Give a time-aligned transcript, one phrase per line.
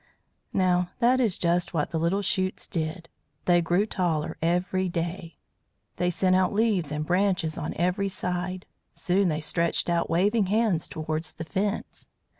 [0.51, 3.07] Now that is just what the little shoots did.
[3.45, 5.37] They grew taller every day;
[5.97, 10.87] they sent out leaves and branches on every side; soon they stretched out waving hands
[10.87, 12.07] towards the Fence.